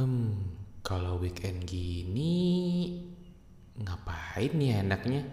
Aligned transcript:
Hmm, 0.00 0.32
kalau 0.80 1.20
weekend 1.20 1.68
gini 1.68 2.32
ngapain 3.76 4.48
nih 4.48 4.80
enaknya? 4.80 5.28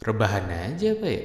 Rebahan 0.00 0.48
aja 0.48 0.96
apa 0.96 1.04
ya? 1.04 1.24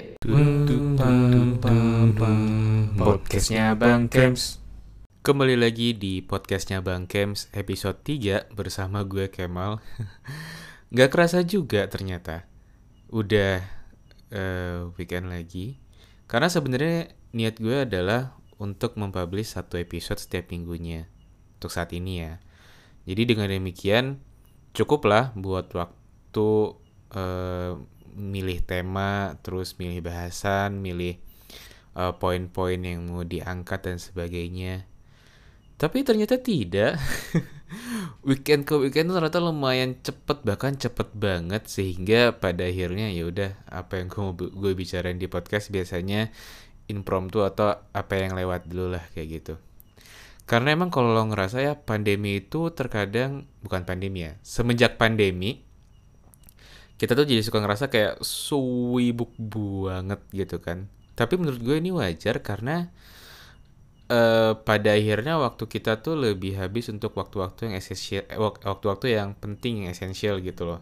Podcastnya 2.99 3.71
Bang 3.79 4.11
Kems. 4.11 4.59
Kembali 5.23 5.55
lagi 5.55 5.95
di 5.95 6.19
podcastnya 6.19 6.83
Bang 6.83 7.07
Kems 7.07 7.47
episode 7.55 8.03
3 8.03 8.51
bersama 8.51 9.07
gue 9.07 9.31
Kemal. 9.31 9.79
Gak 10.99 11.15
kerasa 11.15 11.39
juga 11.47 11.87
ternyata. 11.87 12.43
Udah 13.15 13.63
eh, 14.27 14.91
weekend 14.99 15.31
lagi. 15.31 15.79
Karena 16.27 16.51
sebenarnya 16.51 17.15
niat 17.31 17.63
gue 17.63 17.87
adalah 17.87 18.35
untuk 18.59 18.99
mempublish 18.99 19.55
satu 19.55 19.79
episode 19.79 20.19
setiap 20.19 20.51
minggunya. 20.51 21.07
Untuk 21.59 21.75
saat 21.75 21.91
ini 21.91 22.23
ya. 22.23 22.39
Jadi 23.03 23.35
dengan 23.35 23.51
demikian 23.51 24.23
cukuplah 24.71 25.35
buat 25.35 25.67
waktu 25.75 26.49
eh, 27.11 27.71
milih 28.15 28.59
tema, 28.63 29.35
terus 29.43 29.75
milih 29.75 29.99
bahasan, 29.99 30.79
milih 30.79 31.19
eh, 31.99 32.13
poin-poin 32.15 32.79
yang 32.79 33.11
mau 33.11 33.27
diangkat 33.27 33.79
dan 33.83 33.97
sebagainya. 33.99 34.87
Tapi 35.79 36.03
ternyata 36.07 36.39
tidak. 36.39 36.95
weekend 38.27 38.65
ke 38.65 38.75
weekend 38.75 39.13
ternyata 39.13 39.39
lumayan 39.39 39.95
cepet 40.01 40.41
bahkan 40.41 40.75
cepet 40.75 41.13
banget 41.15 41.69
sehingga 41.69 42.35
pada 42.35 42.65
akhirnya 42.65 43.13
ya 43.13 43.29
udah 43.29 43.51
apa 43.69 44.01
yang 44.01 44.09
gue 44.09 44.49
gue 44.49 44.71
bicarain 44.73 45.15
di 45.15 45.29
podcast 45.29 45.69
biasanya 45.69 46.33
impromptu 46.89 47.45
atau 47.45 47.77
apa 47.93 48.13
yang 48.17 48.33
lewat 48.33 48.67
dulu 48.67 48.97
lah 48.97 49.05
kayak 49.13 49.27
gitu. 49.39 49.53
Karena 50.49 50.73
emang 50.73 50.89
kalau 50.89 51.13
lo 51.13 51.23
ngerasa 51.29 51.61
ya 51.61 51.73
pandemi 51.77 52.41
itu 52.41 52.73
terkadang 52.73 53.45
bukan 53.61 53.85
pandemi 53.85 54.25
ya, 54.25 54.33
semenjak 54.41 54.97
pandemi 54.97 55.61
kita 56.99 57.15
tuh 57.15 57.23
jadi 57.23 57.39
suka 57.45 57.63
ngerasa 57.63 57.87
kayak 57.87 58.19
suwibuk 58.19 59.31
banget 59.39 60.19
gitu 60.35 60.59
kan. 60.59 60.91
Tapi 61.15 61.33
menurut 61.39 61.61
gue 61.63 61.79
ini 61.79 61.95
wajar 61.95 62.43
karena 62.43 62.91
eh, 64.09 64.53
pada 64.67 64.89
akhirnya 64.97 65.37
waktu 65.39 65.63
kita 65.69 66.01
tuh 66.03 66.17
lebih 66.19 66.57
habis 66.59 66.89
untuk 66.89 67.13
waktu-waktu 67.15 67.71
yang 67.71 67.75
esensial, 67.79 68.23
eh, 68.27 68.39
wak- 68.41 68.65
waktu-waktu 68.65 69.05
yang 69.15 69.29
penting, 69.37 69.85
yang 69.85 69.89
esensial 69.95 70.41
gitu 70.43 70.65
loh. 70.67 70.81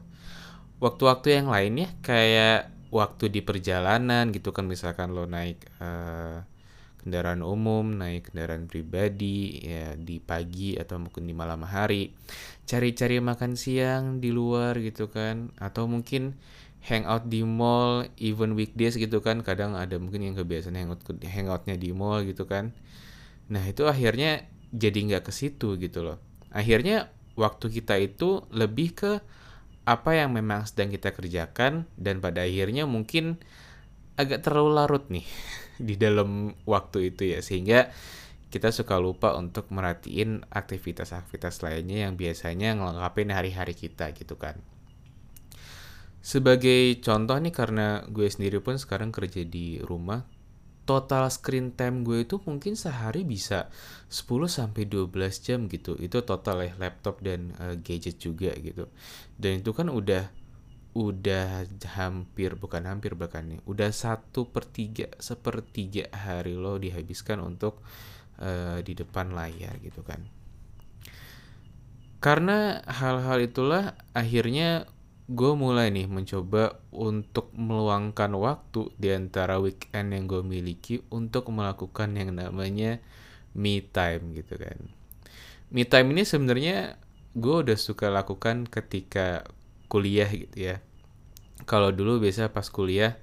Waktu-waktu 0.82 1.28
yang 1.42 1.48
lainnya 1.54 1.90
kayak 2.06 2.72
waktu 2.90 3.28
di 3.30 3.42
perjalanan 3.44 4.32
gitu 4.32 4.56
kan 4.56 4.66
misalkan 4.66 5.12
lo 5.12 5.28
naik 5.28 5.60
eh, 5.84 6.38
kendaraan 7.08 7.40
umum, 7.42 7.96
naik 7.96 8.30
kendaraan 8.30 8.68
pribadi 8.68 9.64
ya 9.64 9.96
di 9.96 10.20
pagi 10.20 10.76
atau 10.76 11.00
mungkin 11.00 11.24
di 11.24 11.34
malam 11.34 11.64
hari. 11.64 12.12
Cari-cari 12.68 13.24
makan 13.24 13.56
siang 13.56 14.20
di 14.20 14.36
luar 14.36 14.76
gitu 14.84 15.08
kan 15.08 15.56
atau 15.56 15.88
mungkin 15.88 16.36
hangout 16.84 17.32
di 17.32 17.48
mall 17.48 18.12
even 18.20 18.60
weekdays 18.60 19.00
gitu 19.00 19.24
kan 19.24 19.40
kadang 19.42 19.80
ada 19.80 19.96
mungkin 19.96 20.24
yang 20.24 20.36
kebiasaan 20.36 20.76
hangout 20.76 21.04
hangoutnya 21.24 21.76
di 21.80 21.96
mall 21.96 22.24
gitu 22.24 22.48
kan 22.48 22.76
Nah 23.48 23.64
itu 23.68 23.88
akhirnya 23.88 24.44
jadi 24.76 25.00
nggak 25.08 25.24
ke 25.28 25.32
situ 25.32 25.80
gitu 25.80 26.04
loh. 26.04 26.20
Akhirnya 26.52 27.12
waktu 27.40 27.72
kita 27.72 27.96
itu 28.00 28.44
lebih 28.52 28.96
ke 28.96 29.12
apa 29.88 30.20
yang 30.20 30.36
memang 30.36 30.68
sedang 30.68 30.92
kita 30.92 31.16
kerjakan 31.16 31.88
dan 31.96 32.20
pada 32.20 32.44
akhirnya 32.44 32.84
mungkin 32.84 33.40
agak 34.18 34.44
terlalu 34.44 34.72
larut 34.76 35.06
nih 35.08 35.26
di 35.88 35.96
dalam 35.96 36.58
waktu 36.66 37.14
itu 37.14 37.38
ya 37.38 37.40
sehingga 37.40 37.94
kita 38.48 38.72
suka 38.72 38.96
lupa 38.98 39.36
untuk 39.36 39.68
merhatiin 39.70 40.48
aktivitas-aktivitas 40.48 41.62
lainnya 41.62 42.08
yang 42.08 42.16
biasanya 42.16 42.80
ngelengkapin 42.80 43.30
hari-hari 43.36 43.76
kita 43.76 44.16
gitu 44.16 44.40
kan. 44.40 44.56
Sebagai 46.24 47.00
contoh 47.04 47.36
nih 47.40 47.52
karena 47.56 48.04
gue 48.08 48.28
sendiri 48.28 48.64
pun 48.64 48.80
sekarang 48.80 49.12
kerja 49.12 49.44
di 49.44 49.80
rumah, 49.84 50.24
total 50.88 51.28
screen 51.28 51.76
time 51.76 52.08
gue 52.08 52.24
itu 52.24 52.40
mungkin 52.48 52.80
sehari 52.80 53.28
bisa 53.28 53.68
10 54.08 54.48
sampai 54.48 54.88
12 54.88 55.12
jam 55.44 55.68
gitu. 55.68 56.00
Itu 56.00 56.24
total 56.24 56.72
ya 56.72 56.74
laptop 56.80 57.20
dan 57.20 57.52
eh, 57.60 57.76
gadget 57.84 58.20
juga 58.20 58.56
gitu. 58.56 58.88
Dan 59.36 59.60
itu 59.60 59.76
kan 59.76 59.92
udah 59.92 60.32
udah 60.98 61.70
hampir 61.94 62.58
bukan 62.58 62.90
hampir 62.90 63.14
bahkan 63.14 63.46
nih 63.46 63.62
udah 63.70 63.94
satu 63.94 64.50
per 64.50 64.66
tiga 64.66 65.14
sepertiga 65.22 66.10
hari 66.10 66.58
lo 66.58 66.82
dihabiskan 66.82 67.38
untuk 67.46 67.86
eh, 68.42 68.82
di 68.82 68.98
depan 68.98 69.38
layar 69.38 69.78
gitu 69.86 70.02
kan 70.02 70.26
karena 72.18 72.82
hal-hal 72.90 73.38
itulah 73.46 73.94
akhirnya 74.18 74.90
gue 75.28 75.54
mulai 75.60 75.92
nih 75.92 76.08
mencoba 76.08 76.80
untuk 76.90 77.52
meluangkan 77.52 78.32
waktu 78.40 78.90
di 78.96 79.12
antara 79.12 79.60
weekend 79.60 80.16
yang 80.16 80.24
gue 80.26 80.40
miliki 80.40 81.04
untuk 81.12 81.52
melakukan 81.52 82.16
yang 82.16 82.32
namanya 82.32 83.04
me 83.52 83.84
time 83.84 84.32
gitu 84.40 84.56
kan. 84.56 84.80
Me 85.68 85.84
time 85.84 86.16
ini 86.16 86.24
sebenarnya 86.24 86.96
gue 87.36 87.56
udah 87.60 87.76
suka 87.76 88.08
lakukan 88.08 88.72
ketika 88.72 89.44
kuliah 89.92 90.32
gitu 90.32 90.72
ya. 90.74 90.80
Kalau 91.66 91.90
dulu 91.96 92.22
biasa 92.22 92.54
pas 92.54 92.68
kuliah 92.70 93.18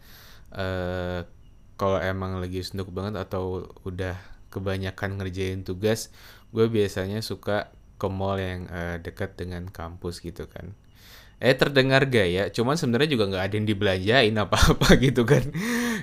eh 0.55 1.23
kalau 1.75 1.99
emang 1.99 2.39
lagi 2.39 2.63
senduk 2.63 2.91
banget 2.95 3.19
atau 3.19 3.67
udah 3.83 4.15
kebanyakan 4.55 5.19
ngerjain 5.19 5.67
tugas, 5.67 6.15
gue 6.55 6.71
biasanya 6.71 7.19
suka 7.19 7.75
ke 7.99 8.07
mall 8.07 8.39
yang 8.39 8.71
eh, 8.71 8.97
dekat 9.03 9.35
dengan 9.35 9.67
kampus 9.67 10.23
gitu 10.23 10.47
kan. 10.47 10.75
Eh 11.43 11.53
terdengar 11.59 12.07
gaya, 12.07 12.49
cuman 12.55 12.79
sebenarnya 12.79 13.11
juga 13.19 13.25
nggak 13.27 13.45
ada 13.51 13.55
yang 13.59 13.67
dibelanjain 13.67 14.35
apa-apa 14.39 14.89
gitu 15.05 15.27
kan. 15.27 15.43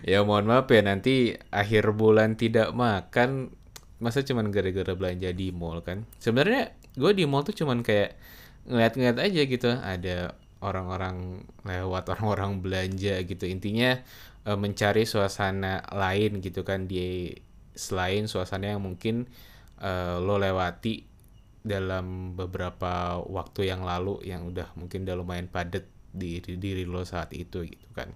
Ya 0.03 0.21
mohon 0.27 0.45
maaf 0.51 0.67
ya 0.67 0.83
nanti 0.83 1.39
akhir 1.55 1.95
bulan 1.95 2.35
tidak 2.35 2.75
makan, 2.75 3.55
masa 4.03 4.27
cuman 4.27 4.51
gara-gara 4.51 4.91
belanja 4.91 5.31
di 5.31 5.55
mall 5.55 5.79
kan. 5.87 6.03
Sebenarnya 6.19 6.75
gue 6.99 7.11
di 7.15 7.23
mall 7.23 7.47
tuh 7.47 7.55
cuman 7.55 7.79
kayak 7.79 8.19
ngeliat-ngeliat 8.67 9.17
aja 9.23 9.41
gitu, 9.47 9.69
ada 9.71 10.35
orang-orang 10.61 11.45
lewat, 11.65 12.07
orang-orang 12.17 12.61
belanja 12.61 13.21
gitu. 13.25 13.45
Intinya 13.49 13.99
eh, 14.47 14.57
mencari 14.57 15.03
suasana 15.03 15.83
lain 15.91 16.39
gitu 16.39 16.61
kan 16.61 16.85
di 16.85 17.33
selain 17.73 18.29
suasana 18.29 18.77
yang 18.77 18.81
mungkin 18.85 19.27
eh, 19.81 20.15
lo 20.21 20.37
lewati 20.37 21.09
dalam 21.61 22.33
beberapa 22.33 23.21
waktu 23.21 23.69
yang 23.69 23.85
lalu 23.85 24.17
yang 24.25 24.49
udah 24.49 24.73
mungkin 24.73 25.05
udah 25.05 25.13
lumayan 25.13 25.45
padat 25.45 25.85
di 26.09 26.41
di 26.41 26.57
diri 26.57 26.83
lo 26.89 27.05
saat 27.05 27.33
itu 27.37 27.65
gitu 27.65 27.89
kan. 27.93 28.09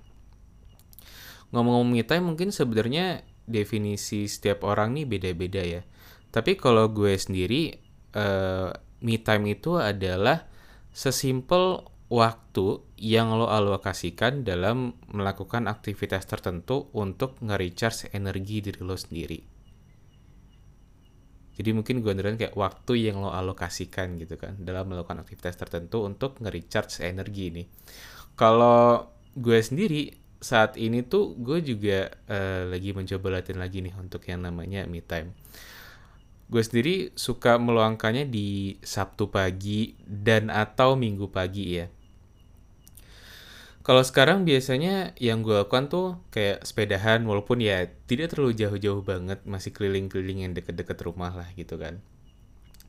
Ngomong-ngomong 1.54 2.02
time 2.10 2.26
mungkin 2.34 2.50
sebenarnya 2.50 3.22
definisi 3.46 4.26
setiap 4.26 4.66
orang 4.66 4.98
nih 4.98 5.06
beda-beda 5.06 5.62
ya. 5.62 5.82
Tapi 6.34 6.58
kalau 6.58 6.90
gue 6.92 7.14
sendiri 7.16 7.78
eh, 8.18 8.70
me 9.06 9.16
time 9.22 9.46
itu 9.54 9.78
adalah 9.78 10.50
sesimpel 10.90 11.95
waktu 12.16 12.80
yang 12.96 13.36
lo 13.36 13.52
alokasikan 13.52 14.48
dalam 14.48 14.96
melakukan 15.12 15.68
aktivitas 15.68 16.24
tertentu 16.24 16.88
untuk 16.96 17.36
nge-recharge 17.44 18.16
energi 18.16 18.64
diri 18.64 18.80
lo 18.80 18.96
sendiri. 18.96 19.40
Jadi 21.56 21.70
mungkin 21.72 22.04
gue 22.04 22.12
beneran 22.12 22.40
kayak 22.40 22.56
waktu 22.56 23.12
yang 23.12 23.20
lo 23.20 23.32
alokasikan 23.32 24.16
gitu 24.20 24.36
kan 24.40 24.60
dalam 24.60 24.92
melakukan 24.92 25.24
aktivitas 25.24 25.56
tertentu 25.60 26.04
untuk 26.08 26.40
nge-recharge 26.40 27.04
energi 27.04 27.44
ini. 27.52 27.64
Kalau 28.36 29.12
gue 29.36 29.60
sendiri 29.60 30.12
saat 30.40 30.76
ini 30.76 31.04
tuh 31.04 31.36
gue 31.40 31.64
juga 31.64 32.12
eh, 32.28 32.64
lagi 32.68 32.92
mencoba 32.92 33.40
latihan 33.40 33.64
lagi 33.64 33.84
nih 33.84 33.96
untuk 33.96 34.24
yang 34.28 34.44
namanya 34.44 34.84
me 34.88 35.00
time. 35.00 35.32
Gue 36.46 36.62
sendiri 36.62 37.16
suka 37.18 37.58
meluangkannya 37.58 38.30
di 38.30 38.78
Sabtu 38.84 39.34
pagi 39.34 39.98
dan 40.06 40.54
atau 40.54 40.94
Minggu 40.94 41.32
pagi 41.32 41.82
ya. 41.82 41.90
Kalau 43.86 44.02
sekarang 44.02 44.50
biasanya 44.50 45.14
yang 45.22 45.46
gue 45.46 45.62
lakukan 45.62 45.94
tuh 45.94 46.18
kayak 46.34 46.66
sepedahan 46.66 47.22
walaupun 47.22 47.62
ya 47.62 47.86
tidak 48.10 48.34
terlalu 48.34 48.58
jauh-jauh 48.58 49.06
banget, 49.06 49.46
masih 49.46 49.70
keliling-keliling 49.78 50.50
yang 50.50 50.54
deket-deket 50.58 50.98
rumah 51.06 51.30
lah 51.30 51.46
gitu 51.54 51.78
kan. 51.78 52.02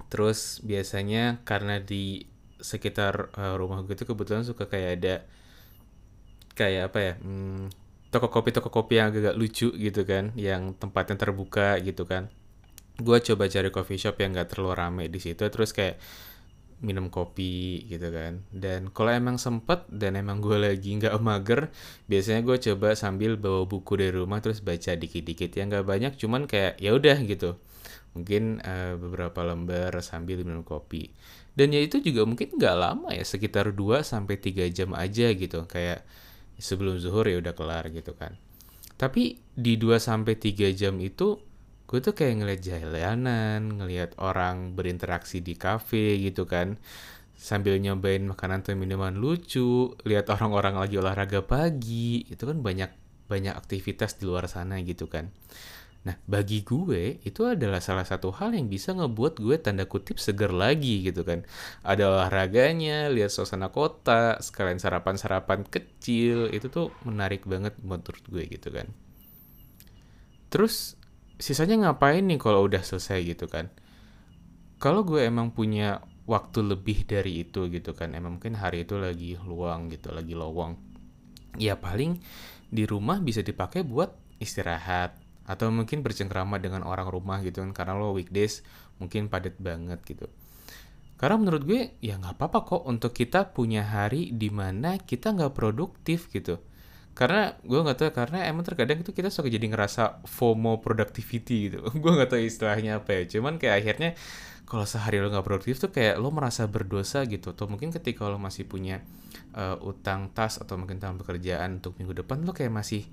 Terus 0.08 0.64
biasanya 0.64 1.44
karena 1.44 1.84
di 1.84 2.24
sekitar 2.56 3.28
eh, 3.36 3.54
rumah 3.60 3.84
gue 3.84 3.92
tuh 3.92 4.08
kebetulan 4.08 4.42
suka 4.48 4.64
kayak 4.64 4.90
ada 4.96 5.14
kayak 6.56 6.82
apa 6.88 6.98
ya 6.98 7.12
hmm, 7.20 7.68
toko 8.08 8.32
kopi 8.32 8.50
toko 8.56 8.72
kopi 8.72 8.96
yang 8.96 9.12
agak 9.12 9.36
lucu 9.36 9.68
gitu 9.76 10.02
kan 10.08 10.32
yang 10.32 10.72
tempatnya 10.72 11.20
terbuka 11.20 11.76
gitu 11.84 12.08
kan 12.08 12.32
gue 12.96 13.18
coba 13.20 13.44
cari 13.52 13.68
coffee 13.68 14.00
shop 14.00 14.16
yang 14.24 14.32
gak 14.32 14.56
terlalu 14.56 14.72
rame 14.72 15.04
di 15.12 15.20
situ 15.20 15.44
terus 15.52 15.76
kayak 15.76 16.00
minum 16.84 17.08
kopi 17.08 17.88
gitu 17.88 18.12
kan. 18.12 18.44
Dan 18.52 18.92
kalau 18.92 19.12
emang 19.12 19.40
sempet 19.40 19.88
dan 19.88 20.16
emang 20.20 20.44
gue 20.44 20.60
lagi 20.60 20.92
nggak 20.96 21.16
mager 21.24 21.72
biasanya 22.04 22.44
gue 22.44 22.56
coba 22.72 22.92
sambil 22.92 23.40
bawa 23.40 23.64
buku 23.64 23.96
dari 23.96 24.12
rumah 24.12 24.44
terus 24.44 24.60
baca 24.60 24.92
dikit-dikit. 24.92 25.50
Ya 25.56 25.64
nggak 25.64 25.86
banyak 25.88 26.12
cuman 26.20 26.44
kayak 26.44 26.76
ya 26.80 26.92
udah 26.92 27.16
gitu. 27.24 27.56
Mungkin 28.12 28.60
uh, 28.64 28.96
beberapa 29.00 29.44
lembar 29.44 29.92
sambil 30.04 30.40
minum 30.44 30.64
kopi. 30.64 31.12
Dan 31.56 31.72
ya 31.72 31.80
itu 31.80 32.04
juga 32.04 32.28
mungkin 32.28 32.52
nggak 32.52 32.76
lama 32.76 33.08
ya 33.16 33.24
sekitar 33.24 33.72
2 33.72 34.04
sampai 34.04 34.36
tiga 34.36 34.68
jam 34.68 34.92
aja 34.92 35.32
gitu. 35.32 35.64
Kayak 35.64 36.04
sebelum 36.60 37.00
zuhur 37.00 37.24
ya 37.24 37.40
udah 37.40 37.56
kelar 37.56 37.88
gitu 37.92 38.12
kan. 38.12 38.36
Tapi 38.96 39.40
di 39.56 39.80
2 39.80 39.96
sampai 39.96 40.36
tiga 40.36 40.68
jam 40.72 41.00
itu 41.00 41.40
gue 41.86 41.98
tuh 42.02 42.14
kayak 42.18 42.42
ngeliat 42.42 42.60
jalanan, 42.62 43.78
ngeliat 43.78 44.18
orang 44.18 44.74
berinteraksi 44.74 45.38
di 45.42 45.54
kafe 45.54 46.18
gitu 46.18 46.46
kan, 46.46 46.78
sambil 47.38 47.78
nyobain 47.78 48.26
makanan 48.26 48.66
atau 48.66 48.74
minuman 48.74 49.14
lucu, 49.14 49.94
lihat 50.02 50.26
orang-orang 50.32 50.82
lagi 50.82 50.98
olahraga 50.98 51.46
pagi, 51.46 52.26
itu 52.26 52.42
kan 52.42 52.58
banyak 52.58 52.90
banyak 53.26 53.54
aktivitas 53.54 54.18
di 54.18 54.26
luar 54.26 54.46
sana 54.50 54.78
gitu 54.82 55.06
kan. 55.06 55.30
Nah, 56.06 56.14
bagi 56.22 56.62
gue 56.62 57.18
itu 57.26 57.42
adalah 57.42 57.82
salah 57.82 58.06
satu 58.06 58.30
hal 58.30 58.54
yang 58.54 58.70
bisa 58.70 58.94
ngebuat 58.94 59.42
gue 59.42 59.58
tanda 59.58 59.90
kutip 59.90 60.22
seger 60.22 60.54
lagi 60.54 61.02
gitu 61.02 61.26
kan. 61.26 61.42
Ada 61.82 62.06
olahraganya, 62.06 63.10
lihat 63.10 63.34
suasana 63.34 63.74
kota, 63.74 64.38
sekalian 64.38 64.78
sarapan-sarapan 64.78 65.66
kecil, 65.66 66.46
itu 66.54 66.70
tuh 66.70 66.94
menarik 67.02 67.42
banget 67.42 67.74
menurut 67.82 68.22
gue 68.30 68.42
gitu 68.46 68.70
kan. 68.70 68.86
Terus 70.46 70.94
sisanya 71.36 71.88
ngapain 71.88 72.24
nih 72.24 72.40
kalau 72.40 72.64
udah 72.64 72.80
selesai 72.80 73.22
gitu 73.24 73.46
kan? 73.46 73.68
Kalau 74.76 75.04
gue 75.08 75.24
emang 75.24 75.52
punya 75.56 76.04
waktu 76.26 76.58
lebih 76.66 77.06
dari 77.06 77.46
itu 77.46 77.70
gitu 77.70 77.94
kan 77.94 78.12
emang 78.12 78.42
mungkin 78.42 78.58
hari 78.58 78.82
itu 78.82 78.98
lagi 78.98 79.38
luang 79.46 79.86
gitu 79.94 80.10
lagi 80.10 80.34
lowong 80.34 80.74
ya 81.54 81.78
paling 81.78 82.18
di 82.66 82.82
rumah 82.82 83.22
bisa 83.22 83.46
dipakai 83.46 83.86
buat 83.86 84.10
istirahat 84.42 85.14
atau 85.46 85.70
mungkin 85.70 86.02
bercengkrama 86.02 86.58
dengan 86.58 86.82
orang 86.82 87.06
rumah 87.06 87.38
gitu 87.46 87.62
kan 87.62 87.70
karena 87.70 87.94
lo 87.94 88.10
weekdays 88.10 88.66
mungkin 88.98 89.30
padat 89.30 89.54
banget 89.62 90.02
gitu. 90.02 90.26
Karena 91.16 91.40
menurut 91.40 91.62
gue 91.64 91.96
ya 92.02 92.18
nggak 92.18 92.36
apa-apa 92.36 92.58
kok 92.66 92.82
untuk 92.84 93.14
kita 93.14 93.54
punya 93.54 93.86
hari 93.86 94.34
di 94.34 94.52
mana 94.52 95.00
kita 95.00 95.32
nggak 95.32 95.54
produktif 95.56 96.28
gitu 96.28 96.60
karena 97.16 97.56
gue 97.64 97.80
nggak 97.80 97.96
tahu 97.96 98.10
karena 98.12 98.44
emang 98.44 98.60
terkadang 98.60 99.00
itu 99.00 99.16
kita 99.16 99.32
suka 99.32 99.48
jadi 99.48 99.72
ngerasa 99.72 100.20
FOMO 100.28 100.84
productivity 100.84 101.72
gitu. 101.72 101.80
Gue 102.02 102.12
nggak 102.12 102.36
tahu 102.36 102.44
istilahnya 102.44 103.00
apa 103.00 103.16
ya. 103.16 103.22
Cuman 103.24 103.56
kayak 103.56 103.76
akhirnya 103.80 104.10
kalau 104.68 104.84
sehari 104.84 105.24
lo 105.24 105.32
nggak 105.32 105.46
produktif 105.48 105.80
tuh 105.80 105.88
kayak 105.88 106.20
lo 106.20 106.28
merasa 106.28 106.68
berdosa 106.68 107.24
gitu. 107.24 107.56
Atau 107.56 107.72
mungkin 107.72 107.88
ketika 107.88 108.28
lo 108.28 108.36
masih 108.36 108.68
punya 108.68 109.00
uh, 109.56 109.80
utang 109.80 110.28
tas 110.36 110.60
atau 110.60 110.76
mungkin 110.76 111.00
tanggung 111.00 111.24
pekerjaan 111.24 111.80
untuk 111.80 111.96
minggu 111.96 112.20
depan 112.20 112.44
lo 112.44 112.52
kayak 112.52 112.84
masih 112.84 113.08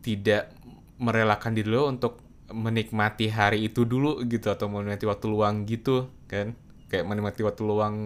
tidak 0.00 0.48
merelakan 0.96 1.52
diri 1.52 1.76
lo 1.76 1.92
untuk 1.92 2.24
menikmati 2.48 3.28
hari 3.28 3.68
itu 3.68 3.84
dulu 3.84 4.24
gitu. 4.32 4.48
Atau 4.48 4.72
menikmati 4.72 5.04
waktu 5.04 5.28
luang 5.28 5.68
gitu 5.68 6.08
kan? 6.24 6.56
Kayak 6.88 7.04
menikmati 7.04 7.44
waktu 7.44 7.68
luang 7.68 7.96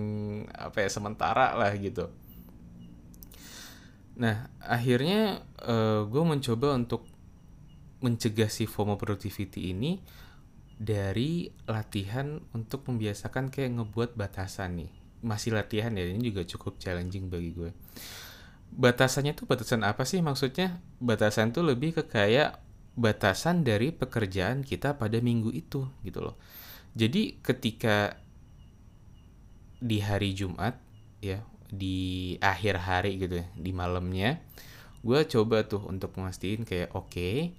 apa 0.51 0.83
ya 0.83 0.91
sementara 0.91 1.55
lah 1.55 1.71
gitu 1.79 2.26
Nah, 4.17 4.49
akhirnya 4.65 5.45
uh, 5.65 5.73
eh, 5.73 6.01
gue 6.09 6.23
mencoba 6.25 6.73
untuk 6.73 7.05
mencegah 8.01 8.49
si 8.49 8.65
FOMO 8.69 8.97
productivity 8.97 9.73
ini 9.73 10.01
dari 10.77 11.49
latihan 11.65 12.41
untuk 12.53 12.85
membiasakan 12.89 13.49
kayak 13.49 13.81
ngebuat 13.81 14.17
batasan 14.17 14.85
nih. 14.85 14.93
Masih 15.25 15.57
latihan 15.57 15.93
ya, 15.97 16.05
ini 16.05 16.33
juga 16.33 16.45
cukup 16.45 16.77
challenging 16.77 17.33
bagi 17.33 17.57
gue. 17.57 17.71
Batasannya 18.77 19.33
tuh 19.33 19.49
batasan 19.49 19.85
apa 19.85 20.05
sih 20.05 20.21
maksudnya? 20.21 20.81
Batasan 21.01 21.57
tuh 21.57 21.65
lebih 21.65 21.97
ke 21.97 22.05
kayak 22.05 22.61
batasan 22.97 23.65
dari 23.65 23.93
pekerjaan 23.93 24.65
kita 24.65 24.97
pada 24.97 25.21
minggu 25.21 25.53
itu 25.53 25.89
gitu 26.05 26.21
loh. 26.25 26.37
Jadi 26.97 27.41
ketika 27.45 28.17
di 29.77 30.01
hari 30.01 30.33
Jumat 30.33 30.81
ya 31.21 31.45
di 31.71 32.37
akhir 32.39 32.83
hari 32.83 33.19
gitu 33.21 33.43
ya, 33.43 33.47
di 33.55 33.71
malamnya 33.75 34.41
gue 35.07 35.21
coba 35.31 35.63
tuh 35.63 35.87
untuk 35.87 36.19
memastikan 36.19 36.67
kayak 36.67 36.91
oke 36.99 37.15
okay, 37.15 37.55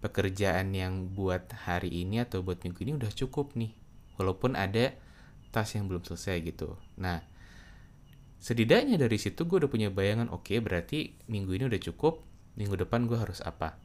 pekerjaan 0.00 0.72
yang 0.72 1.12
buat 1.12 1.44
hari 1.68 1.92
ini 1.92 2.24
atau 2.24 2.40
buat 2.40 2.64
minggu 2.64 2.80
ini 2.88 2.92
udah 2.96 3.12
cukup 3.12 3.52
nih 3.52 3.76
walaupun 4.16 4.56
ada 4.56 4.96
tas 5.52 5.72
yang 5.76 5.88
belum 5.88 6.04
selesai 6.04 6.40
gitu. 6.40 6.76
Nah 6.96 7.20
setidaknya 8.40 8.96
dari 8.96 9.16
situ 9.20 9.44
gue 9.44 9.60
udah 9.60 9.70
punya 9.72 9.88
bayangan 9.92 10.32
oke 10.32 10.48
okay, 10.48 10.58
berarti 10.64 11.16
minggu 11.28 11.52
ini 11.56 11.64
udah 11.68 11.80
cukup 11.80 12.24
minggu 12.56 12.80
depan 12.80 13.04
gue 13.04 13.18
harus 13.20 13.44
apa? 13.44 13.76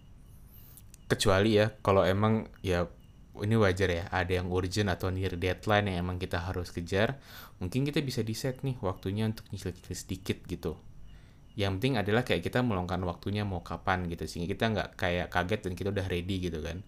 Kecuali 1.11 1.59
ya 1.59 1.75
kalau 1.83 2.07
emang 2.07 2.47
ya 2.63 2.87
ini 3.39 3.55
wajar 3.55 3.89
ya 3.89 4.03
ada 4.11 4.31
yang 4.43 4.51
urgent 4.51 4.91
atau 4.91 5.07
near 5.07 5.39
deadline 5.39 5.87
yang 5.87 6.03
emang 6.03 6.19
kita 6.19 6.43
harus 6.43 6.75
kejar 6.75 7.15
mungkin 7.63 7.87
kita 7.87 8.03
bisa 8.03 8.19
di 8.27 8.35
set 8.35 8.59
nih 8.67 8.75
waktunya 8.83 9.23
untuk 9.23 9.47
nyicil-nyicil 9.55 9.95
sedikit 9.95 10.37
gitu. 10.49 10.75
Yang 11.55 11.71
penting 11.79 11.93
adalah 11.99 12.23
kayak 12.23 12.43
kita 12.43 12.63
meluangkan 12.63 12.99
waktunya 13.03 13.43
mau 13.43 13.63
kapan 13.63 14.07
gitu 14.07 14.27
sehingga 14.27 14.55
kita 14.55 14.65
nggak 14.71 14.89
kayak 14.99 15.27
kaget 15.31 15.59
dan 15.67 15.73
kita 15.75 15.89
udah 15.91 16.05
ready 16.07 16.35
gitu 16.43 16.59
kan. 16.59 16.83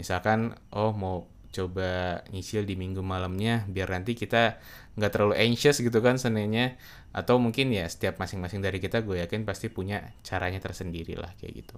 Misalkan 0.00 0.56
oh 0.72 0.92
mau 0.96 1.28
coba 1.52 2.24
nyicil 2.32 2.64
di 2.64 2.80
minggu 2.80 3.04
malamnya 3.04 3.68
biar 3.68 3.92
nanti 3.92 4.16
kita 4.16 4.56
nggak 4.96 5.12
terlalu 5.12 5.36
anxious 5.36 5.84
gitu 5.84 6.00
kan 6.00 6.16
senenya 6.16 6.80
atau 7.12 7.36
mungkin 7.36 7.68
ya 7.68 7.84
setiap 7.84 8.16
masing-masing 8.16 8.64
dari 8.64 8.80
kita 8.80 9.04
gue 9.04 9.20
yakin 9.20 9.44
pasti 9.44 9.68
punya 9.68 10.16
caranya 10.24 10.64
tersendiri 10.64 11.12
lah 11.20 11.28
kayak 11.36 11.52
gitu. 11.64 11.76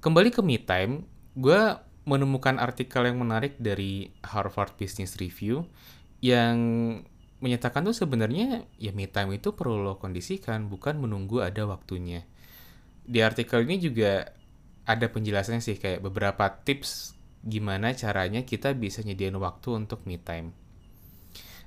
Kembali 0.00 0.32
ke 0.32 0.40
me 0.40 0.56
time 0.60 1.04
gue 1.36 1.60
menemukan 2.04 2.60
artikel 2.60 3.08
yang 3.08 3.20
menarik 3.20 3.56
dari 3.56 4.12
Harvard 4.20 4.76
Business 4.76 5.16
Review 5.16 5.64
yang 6.20 6.56
menyatakan 7.40 7.84
tuh 7.84 7.96
sebenarnya 7.96 8.64
ya 8.80 8.92
me 8.96 9.04
time 9.04 9.36
itu 9.36 9.52
perlu 9.52 9.84
lo 9.84 10.00
kondisikan 10.00 10.68
bukan 10.72 11.00
menunggu 11.00 11.44
ada 11.44 11.64
waktunya. 11.68 12.24
Di 13.04 13.20
artikel 13.20 13.64
ini 13.68 13.80
juga 13.80 14.32
ada 14.84 15.06
penjelasannya 15.08 15.60
sih 15.64 15.76
kayak 15.76 16.04
beberapa 16.04 16.44
tips 16.64 17.16
gimana 17.44 17.92
caranya 17.92 18.44
kita 18.48 18.72
bisa 18.72 19.04
nyediain 19.04 19.36
waktu 19.36 19.76
untuk 19.76 20.08
me 20.08 20.16
time. 20.16 20.56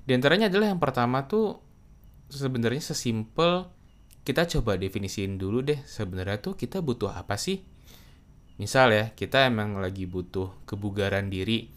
Di 0.06 0.18
antaranya 0.18 0.50
adalah 0.50 0.74
yang 0.74 0.82
pertama 0.82 1.30
tuh 1.30 1.62
sebenarnya 2.30 2.82
sesimpel 2.82 3.70
kita 4.26 4.44
coba 4.58 4.76
definisiin 4.76 5.40
dulu 5.40 5.64
deh 5.64 5.80
sebenarnya 5.88 6.42
tuh 6.44 6.60
kita 6.60 6.84
butuh 6.84 7.16
apa 7.16 7.40
sih 7.40 7.64
Misal 8.58 8.94
ya, 8.94 9.06
kita 9.14 9.46
emang 9.46 9.78
lagi 9.78 10.10
butuh 10.10 10.50
kebugaran 10.66 11.30
diri, 11.30 11.70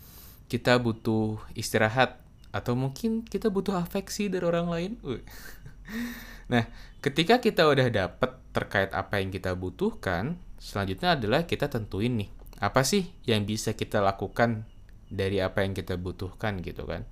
kita 0.49 0.81
butuh 0.81 1.37
istirahat, 1.53 2.17
atau 2.51 2.75
mungkin 2.75 3.23
kita 3.23 3.53
butuh 3.53 3.77
afeksi 3.77 4.33
dari 4.33 4.45
orang 4.49 4.67
lain. 4.73 4.93
nah, 6.53 6.65
ketika 7.05 7.39
kita 7.39 7.69
udah 7.69 7.89
dapet 7.93 8.31
terkait 8.57 8.91
apa 8.97 9.21
yang 9.21 9.29
kita 9.29 9.53
butuhkan, 9.55 10.41
selanjutnya 10.57 11.15
adalah 11.21 11.45
kita 11.45 11.69
tentuin 11.69 12.27
nih, 12.27 12.31
apa 12.59 12.81
sih 12.83 13.13
yang 13.29 13.45
bisa 13.45 13.77
kita 13.77 14.01
lakukan 14.01 14.65
dari 15.13 15.39
apa 15.45 15.63
yang 15.63 15.77
kita 15.77 16.01
butuhkan 16.01 16.65
gitu 16.65 16.89
kan. 16.89 17.05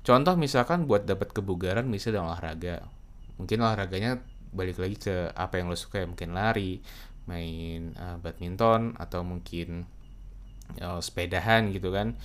Contoh 0.00 0.40
misalkan 0.40 0.88
buat 0.88 1.04
dapat 1.04 1.36
kebugaran 1.36 1.84
misalnya 1.84 2.24
olahraga. 2.24 2.88
Mungkin 3.36 3.60
olahraganya 3.60 4.24
balik 4.50 4.80
lagi 4.80 4.96
ke 4.96 5.28
apa 5.36 5.60
yang 5.60 5.68
lo 5.68 5.76
suka 5.76 6.00
ya, 6.00 6.06
mungkin 6.08 6.32
lari, 6.32 6.80
main 7.28 7.92
uh, 8.00 8.16
badminton 8.16 8.96
atau 8.96 9.20
mungkin 9.20 9.84
uh, 10.80 10.98
sepedahan 10.98 11.68
gitu 11.70 11.92
kan. 11.92 12.16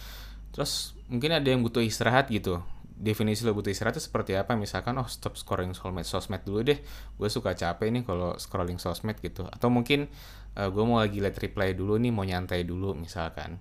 Terus 0.55 0.95
mungkin 1.11 1.35
ada 1.35 1.47
yang 1.51 1.59
butuh 1.59 1.83
istirahat 1.83 2.31
gitu. 2.31 2.63
Definisi 2.93 3.43
lo 3.43 3.51
butuh 3.51 3.73
istirahat 3.73 3.99
itu 3.99 4.07
seperti 4.07 4.39
apa? 4.39 4.55
Misalkan 4.55 4.95
oh 4.95 5.09
stop 5.11 5.35
scrolling 5.35 5.75
sosmed 5.75 6.07
sosmed 6.07 6.41
dulu 6.47 6.63
deh. 6.63 6.79
Gue 7.19 7.27
suka 7.27 7.51
capek 7.51 7.91
nih 7.91 8.07
kalau 8.07 8.39
scrolling 8.39 8.79
sosmed 8.79 9.19
gitu. 9.19 9.43
Atau 9.51 9.67
mungkin 9.67 10.07
uh, 10.55 10.71
gue 10.71 10.83
mau 10.87 11.03
lagi 11.03 11.19
liat 11.19 11.35
reply 11.35 11.75
dulu 11.75 11.99
nih 11.99 12.15
mau 12.15 12.23
nyantai 12.23 12.63
dulu 12.63 12.95
misalkan. 12.95 13.59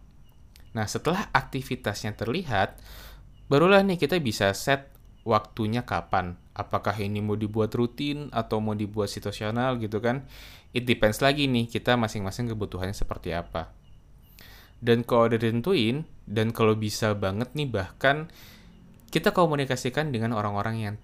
Nah 0.72 0.86
setelah 0.86 1.28
aktivitasnya 1.34 2.14
terlihat 2.14 2.78
barulah 3.50 3.84
nih 3.84 4.00
kita 4.00 4.16
bisa 4.22 4.54
set 4.56 4.91
waktunya 5.22 5.82
kapan? 5.86 6.38
Apakah 6.52 6.94
ini 7.00 7.24
mau 7.24 7.38
dibuat 7.38 7.72
rutin 7.72 8.28
atau 8.30 8.60
mau 8.60 8.76
dibuat 8.76 9.08
situasional 9.08 9.80
gitu 9.80 10.02
kan? 10.02 10.26
It 10.72 10.84
depends 10.88 11.20
lagi 11.20 11.48
nih 11.48 11.68
kita 11.68 11.96
masing-masing 11.96 12.52
kebutuhannya 12.52 12.96
seperti 12.96 13.32
apa. 13.32 13.72
Dan 14.82 15.06
kalau 15.06 15.30
udah 15.30 15.38
ditentuin 15.38 16.02
dan 16.26 16.50
kalau 16.50 16.74
bisa 16.74 17.14
banget 17.14 17.54
nih 17.54 17.70
bahkan 17.70 18.26
kita 19.12 19.30
komunikasikan 19.30 20.10
dengan 20.10 20.34
orang-orang 20.34 20.76
yang 20.80 20.94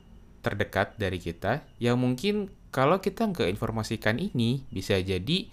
terdekat 0.42 0.96
dari 0.96 1.20
kita 1.20 1.62
yang 1.78 2.00
mungkin 2.00 2.48
kalau 2.72 2.98
kita 2.98 3.28
nggak 3.28 3.52
informasikan 3.52 4.16
ini 4.16 4.64
bisa 4.72 4.96
jadi 4.98 5.50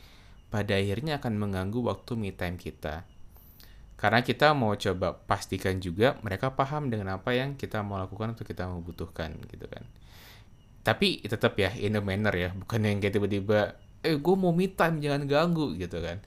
pada 0.50 0.78
akhirnya 0.78 1.20
akan 1.20 1.36
mengganggu 1.36 1.80
waktu 1.84 2.16
me 2.16 2.32
time 2.32 2.56
kita 2.56 3.04
Karena 3.96 4.20
kita 4.22 4.52
mau 4.52 4.76
coba 4.76 5.16
pastikan 5.16 5.80
juga 5.80 6.20
mereka 6.20 6.52
paham 6.52 6.92
dengan 6.92 7.16
apa 7.16 7.32
yang 7.32 7.56
kita 7.56 7.80
mau 7.82 7.96
lakukan 7.96 8.36
atau 8.36 8.44
kita 8.44 8.68
mau 8.68 8.84
butuhkan 8.84 9.40
gitu 9.48 9.66
kan. 9.72 9.88
Tapi 10.84 11.24
tetap 11.26 11.56
ya 11.58 11.72
in 11.80 11.98
a 11.98 12.02
manner 12.04 12.36
ya, 12.36 12.50
bukan 12.54 12.80
yang 12.84 13.00
kayak 13.02 13.18
tiba-tiba 13.18 13.80
eh 14.06 14.20
gue 14.20 14.36
mau 14.38 14.54
me 14.54 14.70
time 14.70 15.02
jangan 15.02 15.26
ganggu 15.26 15.74
gitu 15.80 16.04
kan. 16.04 16.22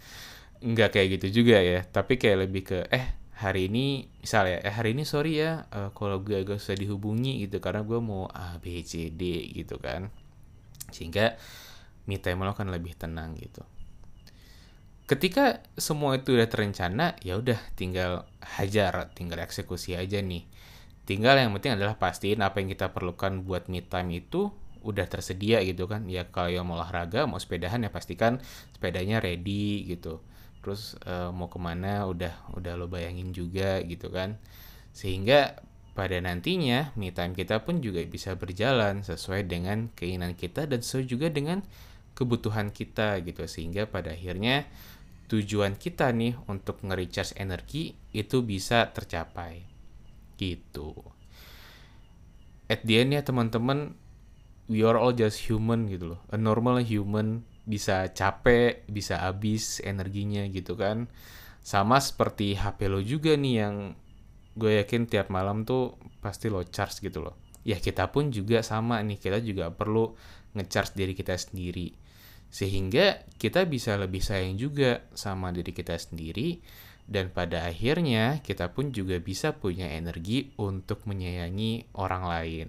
Nggak 0.64 0.98
kayak 0.98 1.08
gitu 1.20 1.44
juga 1.44 1.62
ya, 1.62 1.86
tapi 1.86 2.18
kayak 2.18 2.38
lebih 2.48 2.62
ke 2.66 2.78
eh 2.90 3.18
hari 3.38 3.70
ini 3.70 4.10
misalnya 4.18 4.58
eh 4.66 4.74
hari 4.74 4.98
ini 4.98 5.06
sorry 5.06 5.38
ya 5.38 5.70
uh, 5.70 5.94
kalau 5.94 6.18
gue 6.26 6.42
agak 6.42 6.58
susah 6.58 6.74
dihubungi 6.74 7.46
gitu 7.46 7.62
karena 7.62 7.86
gue 7.86 8.02
mau 8.02 8.26
A 8.26 8.58
B 8.58 8.82
C 8.82 9.14
D 9.14 9.46
gitu 9.54 9.78
kan 9.78 10.10
sehingga 10.90 11.38
me 12.10 12.18
time 12.18 12.42
lo 12.42 12.50
kan 12.58 12.66
lebih 12.66 12.98
tenang 12.98 13.38
gitu 13.38 13.62
ketika 15.08 15.64
semua 15.80 16.20
itu 16.20 16.36
udah 16.36 16.46
terencana 16.52 17.16
ya 17.24 17.40
udah 17.40 17.56
tinggal 17.74 18.28
hajar 18.44 19.08
tinggal 19.16 19.40
eksekusi 19.40 19.96
aja 19.96 20.20
nih. 20.20 20.44
Tinggal 21.08 21.40
yang 21.40 21.56
penting 21.56 21.80
adalah 21.80 21.96
pastiin 21.96 22.44
apa 22.44 22.60
yang 22.60 22.68
kita 22.68 22.92
perlukan 22.92 23.40
buat 23.40 23.72
me 23.72 23.80
time 23.80 24.20
itu 24.20 24.52
udah 24.84 25.08
tersedia 25.08 25.64
gitu 25.64 25.88
kan. 25.88 26.04
Ya 26.04 26.28
kalau 26.28 26.52
yang 26.52 26.68
mau 26.68 26.76
olahraga 26.76 27.24
mau 27.24 27.40
sepedahan 27.40 27.80
ya 27.80 27.88
pastikan 27.88 28.44
sepedanya 28.76 29.16
ready 29.24 29.88
gitu. 29.88 30.20
Terus 30.60 31.00
uh, 31.08 31.32
mau 31.32 31.48
ke 31.48 31.56
mana 31.56 32.04
udah 32.04 32.52
udah 32.52 32.76
lo 32.76 32.92
bayangin 32.92 33.32
juga 33.32 33.80
gitu 33.88 34.12
kan. 34.12 34.36
Sehingga 34.92 35.64
pada 35.96 36.20
nantinya 36.20 36.92
me 37.00 37.10
time 37.16 37.32
kita 37.32 37.64
pun 37.64 37.80
juga 37.80 38.04
bisa 38.04 38.36
berjalan 38.36 39.00
sesuai 39.00 39.48
dengan 39.48 39.88
keinginan 39.96 40.36
kita 40.36 40.68
dan 40.68 40.84
sesuai 40.84 41.08
juga 41.08 41.26
dengan 41.32 41.64
kebutuhan 42.12 42.68
kita 42.68 43.24
gitu. 43.24 43.48
Sehingga 43.48 43.88
pada 43.88 44.12
akhirnya 44.12 44.68
tujuan 45.28 45.76
kita 45.76 46.08
nih 46.12 46.34
untuk 46.48 46.80
nge-recharge 46.82 47.36
energi 47.36 47.92
itu 48.16 48.40
bisa 48.40 48.88
tercapai 48.90 49.64
gitu 50.40 50.96
at 52.68 52.80
the 52.84 53.00
end 53.00 53.12
ya 53.12 53.20
teman-teman 53.20 53.92
we 54.72 54.80
are 54.84 54.96
all 54.96 55.12
just 55.12 55.48
human 55.48 55.88
gitu 55.88 56.16
loh 56.16 56.20
a 56.32 56.36
normal 56.40 56.80
human 56.80 57.44
bisa 57.68 58.08
capek, 58.16 58.88
bisa 58.88 59.20
habis 59.20 59.84
energinya 59.84 60.48
gitu 60.48 60.72
kan. 60.72 61.04
Sama 61.60 62.00
seperti 62.00 62.56
HP 62.56 62.88
lo 62.88 63.04
juga 63.04 63.36
nih 63.36 63.54
yang 63.60 63.92
gue 64.56 64.80
yakin 64.80 65.04
tiap 65.04 65.28
malam 65.28 65.68
tuh 65.68 66.00
pasti 66.24 66.48
lo 66.48 66.64
charge 66.64 67.04
gitu 67.04 67.20
loh. 67.20 67.36
Ya 67.68 67.76
kita 67.76 68.08
pun 68.08 68.32
juga 68.32 68.64
sama 68.64 69.04
nih, 69.04 69.20
kita 69.20 69.44
juga 69.44 69.68
perlu 69.68 70.16
ngecharge 70.56 70.96
diri 70.96 71.12
kita 71.12 71.36
sendiri. 71.36 71.92
Sehingga 72.48 73.28
kita 73.36 73.68
bisa 73.68 73.94
lebih 74.00 74.24
sayang 74.24 74.56
juga 74.56 75.04
sama 75.12 75.52
diri 75.52 75.70
kita 75.76 75.94
sendiri 75.96 76.58
dan 77.08 77.32
pada 77.32 77.64
akhirnya 77.64 78.44
kita 78.44 78.68
pun 78.76 78.92
juga 78.92 79.16
bisa 79.16 79.56
punya 79.56 79.88
energi 79.88 80.52
untuk 80.60 81.08
menyayangi 81.08 81.96
orang 81.96 82.24
lain. 82.28 82.68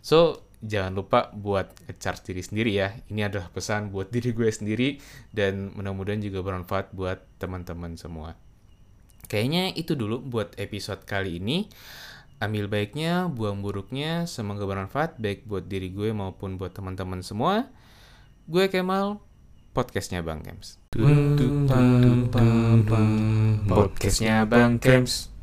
So, 0.00 0.48
jangan 0.64 0.96
lupa 0.96 1.28
buat 1.36 1.76
ngecharge 1.84 2.32
diri 2.32 2.42
sendiri 2.42 2.72
ya. 2.72 2.88
Ini 3.12 3.28
adalah 3.28 3.52
pesan 3.52 3.92
buat 3.92 4.08
diri 4.08 4.32
gue 4.32 4.48
sendiri 4.48 4.96
dan 5.28 5.76
mudah-mudahan 5.76 6.24
juga 6.24 6.40
bermanfaat 6.40 6.96
buat 6.96 7.20
teman-teman 7.36 8.00
semua. 8.00 8.32
Kayaknya 9.28 9.74
itu 9.76 9.92
dulu 9.92 10.22
buat 10.24 10.56
episode 10.56 11.04
kali 11.04 11.42
ini. 11.42 11.68
Ambil 12.36 12.68
baiknya, 12.68 13.32
buang 13.32 13.64
buruknya, 13.64 14.28
semoga 14.28 14.68
bermanfaat 14.68 15.16
baik 15.16 15.48
buat 15.48 15.68
diri 15.68 15.88
gue 15.88 16.12
maupun 16.12 16.60
buat 16.60 16.72
teman-teman 16.76 17.24
semua. 17.24 17.68
Gue 18.46 18.70
Kemal, 18.70 19.18
podcastnya 19.74 20.22
Bang 20.22 20.38
Kems. 20.46 20.78
Podcastnya 23.66 24.46
Bang 24.46 24.78
Kems. 24.78 25.34